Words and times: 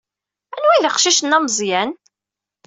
Anwa 0.55 0.71
ay 0.73 0.81
d 0.83 0.85
aqcic-nni 0.89 1.35
ameẓyan? 1.37 1.91